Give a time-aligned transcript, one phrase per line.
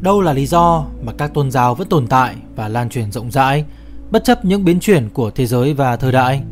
[0.00, 3.30] Đâu là lý do mà các tôn giáo vẫn tồn tại và lan truyền rộng
[3.30, 3.64] rãi,
[4.10, 6.42] bất chấp những biến chuyển của thế giới và thời đại?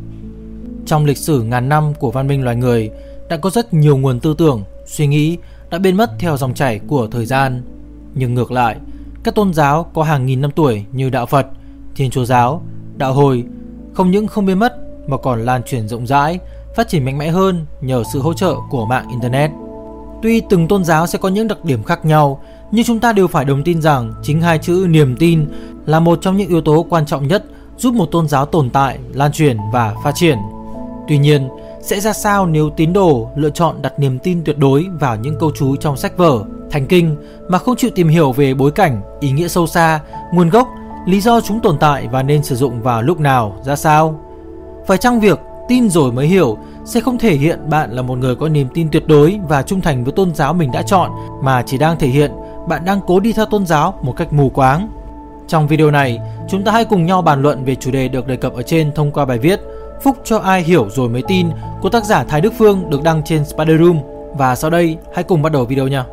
[0.85, 2.91] Trong lịch sử ngàn năm của văn minh loài người,
[3.29, 5.37] đã có rất nhiều nguồn tư tưởng, suy nghĩ
[5.69, 7.61] đã biến mất theo dòng chảy của thời gian.
[8.13, 8.75] Nhưng ngược lại,
[9.23, 11.47] các tôn giáo có hàng nghìn năm tuổi như đạo Phật,
[11.95, 12.63] Thiên Chúa giáo,
[12.97, 13.43] đạo Hồi
[13.93, 14.75] không những không biến mất
[15.07, 16.39] mà còn lan truyền rộng rãi,
[16.75, 19.51] phát triển mạnh mẽ hơn nhờ sự hỗ trợ của mạng internet.
[20.21, 22.41] Tuy từng tôn giáo sẽ có những đặc điểm khác nhau,
[22.71, 25.45] nhưng chúng ta đều phải đồng tin rằng chính hai chữ niềm tin
[25.85, 27.45] là một trong những yếu tố quan trọng nhất
[27.77, 30.37] giúp một tôn giáo tồn tại, lan truyền và phát triển.
[31.07, 31.49] Tuy nhiên,
[31.81, 35.35] sẽ ra sao nếu tín đồ lựa chọn đặt niềm tin tuyệt đối vào những
[35.39, 37.15] câu chú trong sách vở, thành kinh
[37.49, 39.99] mà không chịu tìm hiểu về bối cảnh, ý nghĩa sâu xa,
[40.33, 40.67] nguồn gốc,
[41.05, 44.19] lý do chúng tồn tại và nên sử dụng vào lúc nào, ra sao?
[44.87, 48.35] Phải chăng việc tin rồi mới hiểu sẽ không thể hiện bạn là một người
[48.35, 51.11] có niềm tin tuyệt đối và trung thành với tôn giáo mình đã chọn
[51.43, 52.31] mà chỉ đang thể hiện
[52.69, 54.89] bạn đang cố đi theo tôn giáo một cách mù quáng.
[55.47, 56.19] Trong video này,
[56.49, 58.91] chúng ta hãy cùng nhau bàn luận về chủ đề được đề cập ở trên
[58.95, 59.59] thông qua bài viết
[60.01, 61.49] Phúc cho ai hiểu rồi mới tin
[61.81, 63.99] của tác giả Thái Đức Phương được đăng trên Spider Room.
[64.37, 66.05] Và sau đây, hãy cùng bắt đầu video nha.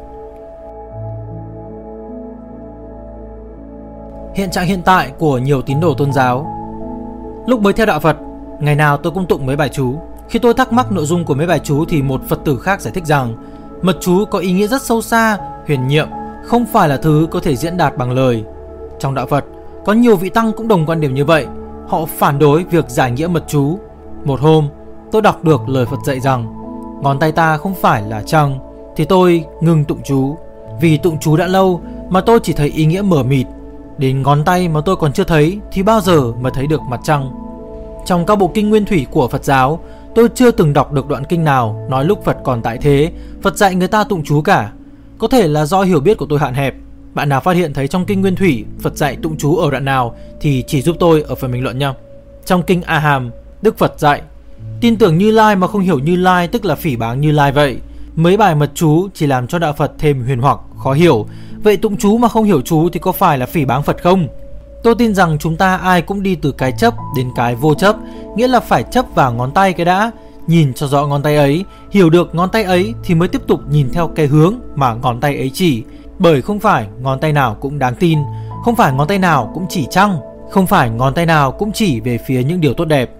[4.35, 6.53] Hiện trạng hiện tại của nhiều tín đồ tôn giáo
[7.47, 8.17] Lúc mới theo đạo Phật,
[8.61, 9.95] ngày nào tôi cũng tụng mấy bài chú.
[10.29, 12.81] Khi tôi thắc mắc nội dung của mấy bài chú thì một Phật tử khác
[12.81, 13.35] giải thích rằng
[13.83, 16.09] mật chú có ý nghĩa rất sâu xa, huyền nhiệm,
[16.47, 18.45] không phải là thứ có thể diễn đạt bằng lời.
[18.99, 19.45] Trong đạo Phật,
[19.85, 21.47] có nhiều vị tăng cũng đồng quan điểm như vậy
[21.89, 23.79] Họ phản đối việc giải nghĩa mật chú.
[24.25, 24.69] Một hôm,
[25.13, 26.47] tôi đọc được lời Phật dạy rằng
[27.03, 28.59] ngón tay ta không phải là trăng,
[28.97, 30.37] thì tôi ngừng tụng chú.
[30.81, 33.47] Vì tụng chú đã lâu mà tôi chỉ thấy ý nghĩa mở mịt.
[33.99, 37.01] Đến ngón tay mà tôi còn chưa thấy thì bao giờ mà thấy được mặt
[37.05, 37.31] trăng.
[38.07, 39.81] Trong các bộ kinh nguyên thủy của Phật giáo,
[40.15, 43.57] tôi chưa từng đọc được đoạn kinh nào nói lúc Phật còn tại thế, Phật
[43.57, 44.73] dạy người ta tụng chú cả.
[45.19, 46.75] Có thể là do hiểu biết của tôi hạn hẹp,
[47.15, 49.85] bạn nào phát hiện thấy trong kinh Nguyên Thủy Phật dạy tụng chú ở đoạn
[49.85, 51.95] nào thì chỉ giúp tôi ở phần bình luận nha.
[52.45, 53.31] Trong kinh A Hàm,
[53.63, 54.23] Đức Phật dạy
[54.81, 57.53] Tin tưởng Như Lai mà không hiểu Như Lai tức là phỉ báng Như Lai
[57.53, 57.77] vậy.
[58.17, 61.27] Mấy bài mật chú chỉ làm cho đạo Phật thêm huyền hoặc, khó hiểu.
[61.63, 64.27] Vậy tụng chú mà không hiểu chú thì có phải là phỉ báng Phật không?
[64.83, 67.97] Tôi tin rằng chúng ta ai cũng đi từ cái chấp đến cái vô chấp,
[68.37, 70.11] nghĩa là phải chấp vào ngón tay cái đã,
[70.47, 73.61] nhìn cho rõ ngón tay ấy, hiểu được ngón tay ấy thì mới tiếp tục
[73.71, 75.83] nhìn theo cái hướng mà ngón tay ấy chỉ,
[76.19, 78.19] bởi không phải ngón tay nào cũng đáng tin,
[78.65, 80.19] không phải ngón tay nào cũng chỉ trăng,
[80.51, 83.11] không phải ngón tay nào cũng chỉ về phía những điều tốt đẹp.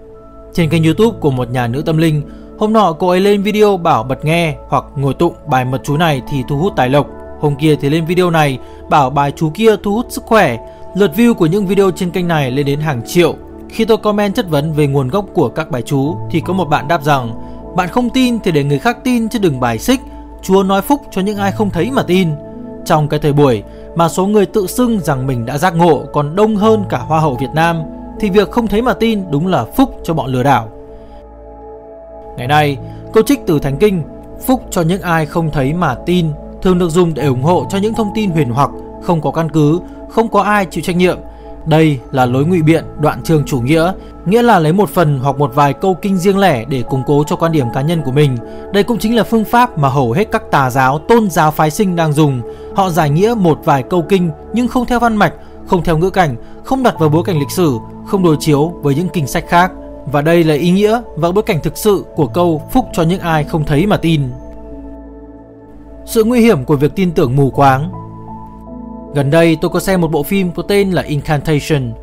[0.53, 2.21] Trên kênh YouTube của một nhà nữ tâm linh,
[2.59, 5.97] hôm nọ cô ấy lên video bảo bật nghe hoặc ngồi tụng bài mật chú
[5.97, 7.07] này thì thu hút tài lộc.
[7.39, 8.59] Hôm kia thì lên video này
[8.89, 10.57] bảo bài chú kia thu hút sức khỏe.
[10.95, 13.35] Lượt view của những video trên kênh này lên đến hàng triệu.
[13.69, 16.65] Khi tôi comment chất vấn về nguồn gốc của các bài chú thì có một
[16.65, 17.31] bạn đáp rằng
[17.75, 19.99] bạn không tin thì để người khác tin chứ đừng bài xích.
[20.41, 22.29] Chúa nói phúc cho những ai không thấy mà tin.
[22.85, 23.63] Trong cái thời buổi
[23.95, 27.19] mà số người tự xưng rằng mình đã giác ngộ còn đông hơn cả Hoa
[27.19, 27.83] hậu Việt Nam
[28.19, 30.69] thì việc không thấy mà tin đúng là phúc cho bọn lừa đảo.
[32.37, 32.77] Ngày nay,
[33.13, 34.03] câu trích từ Thánh Kinh
[34.45, 36.27] Phúc cho những ai không thấy mà tin
[36.61, 38.69] thường được dùng để ủng hộ cho những thông tin huyền hoặc,
[39.01, 39.79] không có căn cứ,
[40.09, 41.17] không có ai chịu trách nhiệm
[41.67, 43.91] đây là lối ngụy biện đoạn trường chủ nghĩa,
[44.25, 47.23] nghĩa là lấy một phần hoặc một vài câu kinh riêng lẻ để củng cố
[47.27, 48.37] cho quan điểm cá nhân của mình.
[48.73, 51.71] Đây cũng chính là phương pháp mà hầu hết các tà giáo, tôn giáo phái
[51.71, 52.41] sinh đang dùng.
[52.75, 55.33] Họ giải nghĩa một vài câu kinh nhưng không theo văn mạch,
[55.67, 58.95] không theo ngữ cảnh, không đặt vào bối cảnh lịch sử, không đối chiếu với
[58.95, 59.71] những kinh sách khác.
[60.11, 63.19] Và đây là ý nghĩa và bối cảnh thực sự của câu phúc cho những
[63.19, 64.21] ai không thấy mà tin.
[66.05, 67.91] Sự nguy hiểm của việc tin tưởng mù quáng
[69.17, 71.93] Gần đây tôi có xem một bộ phim có tên là Incantation.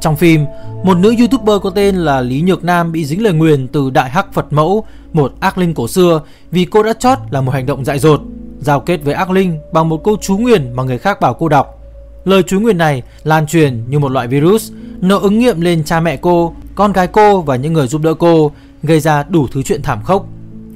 [0.00, 0.44] Trong phim,
[0.84, 4.10] một nữ youtuber có tên là Lý Nhược Nam bị dính lời nguyền từ Đại
[4.10, 6.20] Hắc Phật Mẫu, một ác linh cổ xưa
[6.50, 8.20] vì cô đã chót là một hành động dại dột,
[8.60, 11.48] giao kết với ác linh bằng một câu chú nguyền mà người khác bảo cô
[11.48, 11.78] đọc.
[12.24, 16.00] Lời chú nguyền này lan truyền như một loại virus, nó ứng nghiệm lên cha
[16.00, 19.62] mẹ cô, con gái cô và những người giúp đỡ cô, gây ra đủ thứ
[19.62, 20.26] chuyện thảm khốc.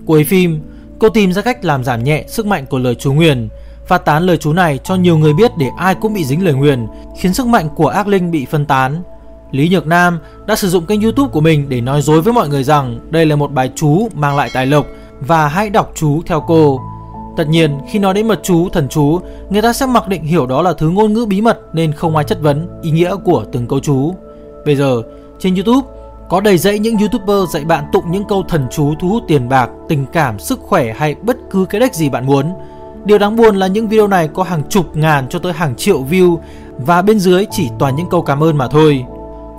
[0.07, 0.61] Cuối phim,
[0.99, 3.49] cô tìm ra cách làm giảm nhẹ sức mạnh của lời chú nguyền,
[3.87, 6.55] phát tán lời chú này cho nhiều người biết để ai cũng bị dính lời
[6.55, 6.87] nguyền,
[7.19, 9.03] khiến sức mạnh của ác linh bị phân tán.
[9.51, 12.49] Lý Nhược Nam đã sử dụng kênh YouTube của mình để nói dối với mọi
[12.49, 14.87] người rằng đây là một bài chú mang lại tài lộc
[15.21, 16.81] và hãy đọc chú theo cô.
[17.37, 19.21] Tất nhiên, khi nói đến mật chú, thần chú,
[19.51, 22.17] người ta sẽ mặc định hiểu đó là thứ ngôn ngữ bí mật nên không
[22.17, 24.15] ai chất vấn ý nghĩa của từng câu chú.
[24.67, 25.03] Bây giờ,
[25.39, 25.89] trên YouTube
[26.29, 29.49] có đầy dẫy những YouTuber dạy bạn tụng những câu thần chú thu hút tiền
[29.49, 32.53] bạc, tình cảm, sức khỏe hay bất cứ cái đếch gì bạn muốn.
[33.05, 36.05] Điều đáng buồn là những video này có hàng chục ngàn cho tới hàng triệu
[36.11, 36.39] view
[36.79, 39.05] và bên dưới chỉ toàn những câu cảm ơn mà thôi.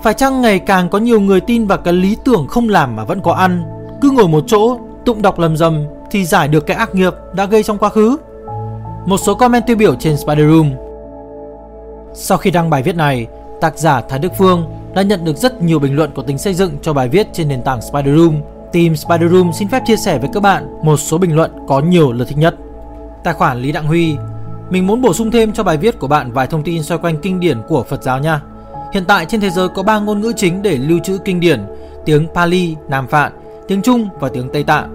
[0.04, 3.04] Phải chăng ngày càng có nhiều người tin vào cái lý tưởng không làm mà
[3.04, 3.64] vẫn có ăn,
[4.02, 7.46] cứ ngồi một chỗ tụng đọc lầm rầm thì giải được cái ác nghiệp đã
[7.46, 8.18] gây trong quá khứ?
[9.06, 10.72] Một số comment tiêu biểu trên Spider Room
[12.14, 13.28] Sau khi đăng bài viết này,
[13.62, 16.54] tác giả Thái Đức Phương đã nhận được rất nhiều bình luận có tính xây
[16.54, 18.36] dựng cho bài viết trên nền tảng Spider Room.
[18.74, 21.80] Team Spider Room xin phép chia sẻ với các bạn một số bình luận có
[21.80, 22.56] nhiều lượt thích nhất.
[23.26, 24.18] Tài khoản Lý Đặng Huy
[24.70, 27.18] Mình muốn bổ sung thêm cho bài viết của bạn vài thông tin xoay quanh
[27.22, 28.42] kinh điển của Phật giáo nha.
[28.94, 31.66] Hiện tại trên thế giới có 3 ngôn ngữ chính để lưu trữ kinh điển,
[32.06, 33.32] tiếng Pali, Nam Phạn,
[33.68, 34.90] tiếng Trung và tiếng Tây Tạng.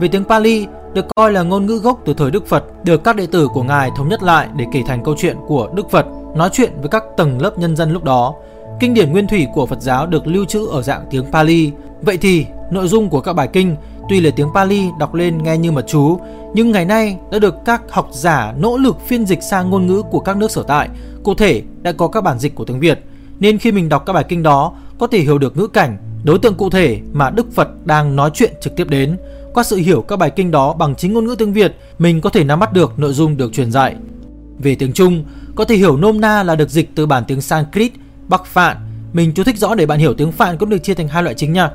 [0.00, 3.16] Về tiếng Pali được coi là ngôn ngữ gốc từ thời Đức Phật, được các
[3.16, 6.06] đệ tử của Ngài thống nhất lại để kể thành câu chuyện của Đức Phật,
[6.36, 8.34] nói chuyện với các tầng lớp nhân dân lúc đó.
[8.80, 11.72] Kinh điển nguyên thủy của Phật giáo được lưu trữ ở dạng tiếng Pali.
[12.02, 13.76] Vậy thì, nội dung của các bài kinh
[14.08, 16.18] tuy là tiếng Pali đọc lên nghe như mật chú,
[16.54, 20.02] nhưng ngày nay đã được các học giả nỗ lực phiên dịch sang ngôn ngữ
[20.10, 20.88] của các nước sở tại.
[21.22, 23.04] Cụ thể, đã có các bản dịch của tiếng Việt,
[23.40, 26.38] nên khi mình đọc các bài kinh đó, có thể hiểu được ngữ cảnh, đối
[26.38, 29.16] tượng cụ thể mà Đức Phật đang nói chuyện trực tiếp đến.
[29.54, 32.30] Qua sự hiểu các bài kinh đó bằng chính ngôn ngữ tiếng Việt, mình có
[32.30, 33.94] thể nắm bắt được nội dung được truyền dạy.
[34.58, 35.24] Về tiếng Trung,
[35.54, 37.92] có thể hiểu nôm na là được dịch từ bản tiếng Sanskrit,
[38.28, 38.76] Bắc Phạn.
[39.12, 41.34] Mình chú thích rõ để bạn hiểu tiếng Phạn cũng được chia thành hai loại
[41.34, 41.70] chính nha.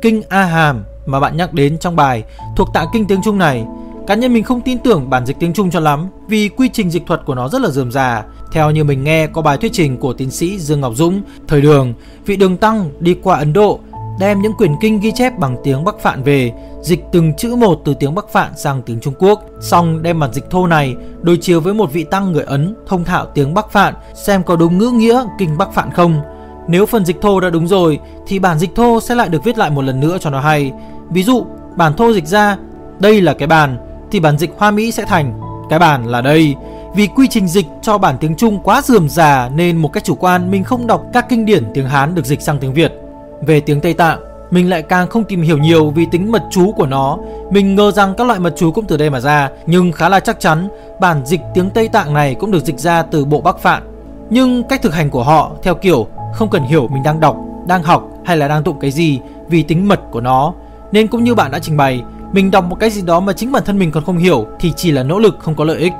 [0.00, 2.24] Kinh A Hàm mà bạn nhắc đến trong bài
[2.56, 3.64] thuộc tạng kinh tiếng Trung này.
[4.06, 6.90] Cá nhân mình không tin tưởng bản dịch tiếng Trung cho lắm vì quy trình
[6.90, 8.24] dịch thuật của nó rất là dườm già.
[8.52, 11.60] Theo như mình nghe có bài thuyết trình của tiến sĩ Dương Ngọc Dũng, thời
[11.60, 11.94] đường,
[12.26, 13.80] vị đường tăng đi qua Ấn Độ
[14.18, 16.52] đem những quyển kinh ghi chép bằng tiếng Bắc Phạn về,
[16.82, 20.32] dịch từng chữ một từ tiếng Bắc Phạn sang tiếng Trung Quốc, xong đem bản
[20.32, 23.70] dịch thô này đối chiếu với một vị tăng người Ấn thông thạo tiếng Bắc
[23.70, 26.20] Phạn xem có đúng ngữ nghĩa kinh Bắc Phạn không.
[26.68, 29.58] Nếu phần dịch thô đã đúng rồi thì bản dịch thô sẽ lại được viết
[29.58, 30.72] lại một lần nữa cho nó hay.
[31.10, 31.44] Ví dụ,
[31.76, 32.56] bản thô dịch ra
[32.98, 33.76] đây là cái bàn
[34.10, 35.40] thì bản dịch Hoa Mỹ sẽ thành
[35.70, 36.54] cái bàn là đây.
[36.94, 40.14] Vì quy trình dịch cho bản tiếng Trung quá rườm rà nên một cách chủ
[40.14, 42.92] quan mình không đọc các kinh điển tiếng Hán được dịch sang tiếng Việt.
[43.46, 44.20] Về tiếng Tây Tạng,
[44.50, 47.18] mình lại càng không tìm hiểu nhiều vì tính mật chú của nó.
[47.50, 50.20] Mình ngờ rằng các loại mật chú cũng từ đây mà ra, nhưng khá là
[50.20, 50.68] chắc chắn
[51.00, 53.82] bản dịch tiếng Tây Tạng này cũng được dịch ra từ bộ Bắc Phạn.
[54.30, 57.36] Nhưng cách thực hành của họ theo kiểu không cần hiểu mình đang đọc,
[57.66, 60.52] đang học hay là đang tụng cái gì vì tính mật của nó.
[60.94, 62.02] Nên cũng như bạn đã trình bày,
[62.32, 64.72] mình đọc một cái gì đó mà chính bản thân mình còn không hiểu thì
[64.76, 65.92] chỉ là nỗ lực không có lợi ích.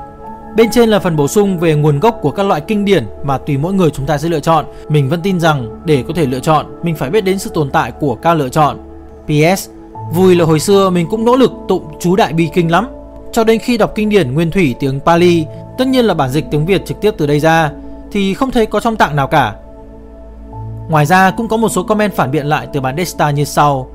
[0.55, 3.37] Bên trên là phần bổ sung về nguồn gốc của các loại kinh điển mà
[3.37, 4.65] tùy mỗi người chúng ta sẽ lựa chọn.
[4.89, 7.69] Mình vẫn tin rằng để có thể lựa chọn, mình phải biết đến sự tồn
[7.69, 8.77] tại của các lựa chọn.
[9.25, 9.69] PS,
[10.13, 12.87] vui là hồi xưa mình cũng nỗ lực tụng chú đại bi kinh lắm.
[13.31, 15.45] Cho đến khi đọc kinh điển nguyên thủy tiếng Pali,
[15.77, 17.71] tất nhiên là bản dịch tiếng Việt trực tiếp từ đây ra,
[18.11, 19.55] thì không thấy có trong tạng nào cả.
[20.89, 23.89] Ngoài ra cũng có một số comment phản biện lại từ bản Desta như sau.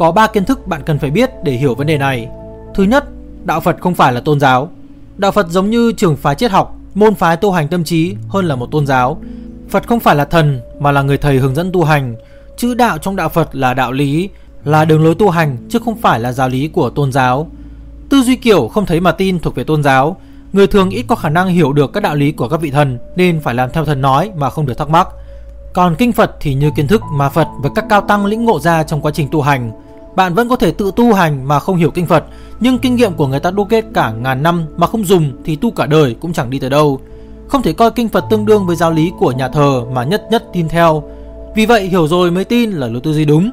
[0.00, 2.28] Có 3 kiến thức bạn cần phải biết để hiểu vấn đề này.
[2.74, 3.04] Thứ nhất,
[3.44, 4.70] đạo Phật không phải là tôn giáo.
[5.16, 8.44] Đạo Phật giống như trường phái triết học, môn phái tu hành tâm trí hơn
[8.44, 9.20] là một tôn giáo.
[9.68, 12.14] Phật không phải là thần mà là người thầy hướng dẫn tu hành.
[12.56, 14.28] Chữ đạo trong đạo Phật là đạo lý,
[14.64, 17.50] là đường lối tu hành chứ không phải là giáo lý của tôn giáo.
[18.08, 20.16] Tư duy kiểu không thấy mà tin thuộc về tôn giáo.
[20.52, 22.98] Người thường ít có khả năng hiểu được các đạo lý của các vị thần
[23.16, 25.08] nên phải làm theo thần nói mà không được thắc mắc.
[25.72, 28.60] Còn kinh Phật thì như kiến thức mà Phật và các cao tăng lĩnh ngộ
[28.60, 29.72] ra trong quá trình tu hành.
[30.16, 32.24] Bạn vẫn có thể tự tu hành mà không hiểu kinh Phật,
[32.60, 35.56] nhưng kinh nghiệm của người ta đúc kết cả ngàn năm mà không dùng thì
[35.56, 37.00] tu cả đời cũng chẳng đi tới đâu.
[37.48, 40.22] Không thể coi kinh Phật tương đương với giáo lý của nhà thờ mà nhất
[40.30, 41.02] nhất tin theo.
[41.56, 43.50] Vì vậy hiểu rồi mới tin là lối tư duy đúng.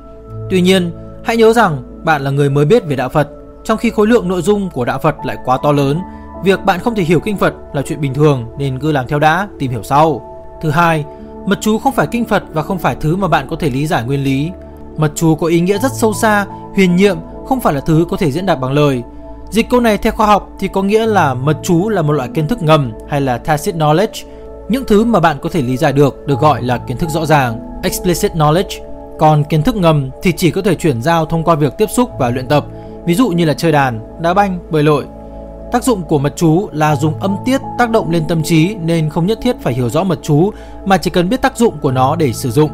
[0.49, 0.91] Tuy nhiên,
[1.23, 3.29] hãy nhớ rằng bạn là người mới biết về đạo Phật,
[3.63, 5.99] trong khi khối lượng nội dung của đạo Phật lại quá to lớn.
[6.43, 9.19] Việc bạn không thể hiểu kinh Phật là chuyện bình thường nên cứ làm theo
[9.19, 10.21] đã, tìm hiểu sau.
[10.61, 11.05] Thứ hai,
[11.45, 13.87] mật chú không phải kinh Phật và không phải thứ mà bạn có thể lý
[13.87, 14.51] giải nguyên lý.
[14.97, 18.17] Mật chú có ý nghĩa rất sâu xa, huyền nhiệm, không phải là thứ có
[18.17, 19.03] thể diễn đạt bằng lời.
[19.49, 22.29] Dịch câu này theo khoa học thì có nghĩa là mật chú là một loại
[22.33, 24.25] kiến thức ngầm hay là tacit knowledge.
[24.69, 27.25] Những thứ mà bạn có thể lý giải được được gọi là kiến thức rõ
[27.25, 28.87] ràng, explicit knowledge.
[29.19, 32.09] Còn kiến thức ngầm thì chỉ có thể chuyển giao thông qua việc tiếp xúc
[32.19, 32.65] và luyện tập,
[33.05, 35.05] ví dụ như là chơi đàn, đá banh, bơi lội.
[35.71, 39.09] Tác dụng của mật chú là dùng âm tiết tác động lên tâm trí nên
[39.09, 40.51] không nhất thiết phải hiểu rõ mật chú
[40.85, 42.69] mà chỉ cần biết tác dụng của nó để sử dụng.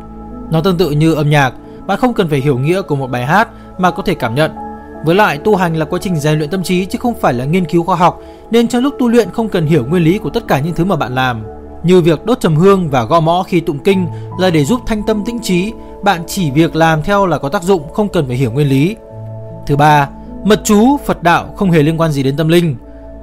[0.51, 1.53] Nó tương tự như âm nhạc,
[1.88, 3.48] bạn không cần phải hiểu nghĩa của một bài hát
[3.78, 4.52] mà có thể cảm nhận.
[5.06, 7.46] Với lại tu hành là quá trình rèn luyện tâm trí chứ không phải là
[7.46, 8.22] nghiên cứu khoa học,
[8.52, 10.86] nên trong lúc tu luyện không cần hiểu nguyên lý của tất cả những thứ
[10.86, 11.44] mà bạn làm.
[11.84, 14.08] Như việc đốt trầm hương và gõ mõ khi tụng kinh
[14.40, 15.74] là để giúp thanh tâm tĩnh trí,
[16.04, 18.96] bạn chỉ việc làm theo là có tác dụng, không cần phải hiểu nguyên lý.
[19.66, 20.10] Thứ ba,
[20.44, 22.75] mật chú Phật đạo không hề liên quan gì đến tâm linh.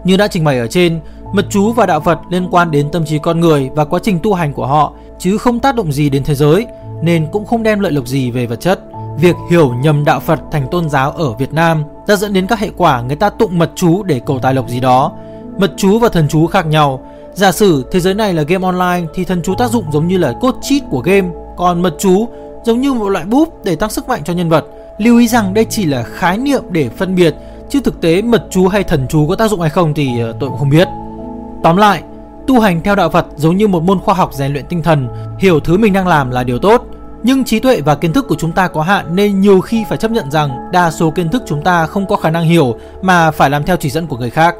[0.04, 1.00] Như đã trình bày ở trên,
[1.32, 4.18] mật chú và đạo Phật liên quan đến tâm trí con người và quá trình
[4.22, 6.66] tu hành của họ chứ không tác động gì đến thế giới
[7.02, 8.80] nên cũng không đem lợi lộc gì về vật chất.
[9.18, 12.58] Việc hiểu nhầm đạo Phật thành tôn giáo ở Việt Nam đã dẫn đến các
[12.58, 15.12] hệ quả người ta tụng mật chú để cầu tài lộc gì đó.
[15.58, 17.00] Mật chú và thần chú khác nhau.
[17.34, 20.18] Giả sử thế giới này là game online thì thần chú tác dụng giống như
[20.18, 22.28] là cốt cheat của game, còn mật chú
[22.64, 24.64] giống như một loại búp để tăng sức mạnh cho nhân vật.
[24.98, 27.34] Lưu ý rằng đây chỉ là khái niệm để phân biệt,
[27.68, 30.34] chứ thực tế mật chú hay thần chú có tác dụng hay không thì ờ,
[30.40, 30.88] tôi cũng không biết.
[31.62, 32.02] Tóm lại,
[32.46, 35.08] tu hành theo đạo Phật giống như một môn khoa học rèn luyện tinh thần,
[35.38, 36.84] hiểu thứ mình đang làm là điều tốt.
[37.22, 39.98] Nhưng trí tuệ và kiến thức của chúng ta có hạn nên nhiều khi phải
[39.98, 43.30] chấp nhận rằng đa số kiến thức chúng ta không có khả năng hiểu mà
[43.30, 44.54] phải làm theo chỉ dẫn của người khác.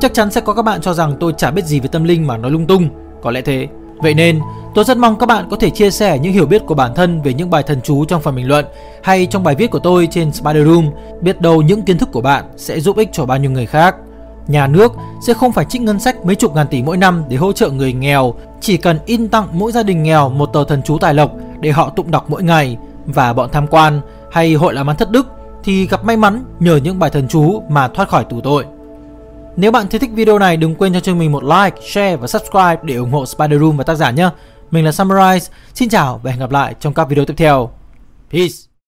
[0.00, 2.26] Chắc chắn sẽ có các bạn cho rằng tôi chả biết gì về tâm linh
[2.26, 2.88] mà nói lung tung,
[3.22, 3.68] có lẽ thế.
[3.98, 4.40] Vậy nên,
[4.74, 7.22] tôi rất mong các bạn có thể chia sẻ những hiểu biết của bản thân
[7.22, 8.64] về những bài thần chú trong phần bình luận
[9.02, 10.90] hay trong bài viết của tôi trên Spider Room.
[11.20, 13.96] Biết đâu những kiến thức của bạn sẽ giúp ích cho bao nhiêu người khác.
[14.48, 14.92] Nhà nước
[15.26, 17.70] sẽ không phải trích ngân sách mấy chục ngàn tỷ mỗi năm để hỗ trợ
[17.70, 21.14] người nghèo, chỉ cần in tặng mỗi gia đình nghèo một tờ thần chú tài
[21.14, 22.76] lộc để họ tụng đọc mỗi ngày
[23.06, 24.00] và bọn tham quan
[24.32, 25.26] hay hội làm ăn thất đức
[25.64, 28.64] thì gặp may mắn nhờ những bài thần chú mà thoát khỏi tù tội.
[29.56, 32.26] Nếu bạn thấy thích video này đừng quên cho chương mình một like, share và
[32.26, 34.30] subscribe để ủng hộ Spider Room và tác giả nhé.
[34.70, 37.70] Mình là Summarize, xin chào và hẹn gặp lại trong các video tiếp theo.
[38.32, 38.65] Peace!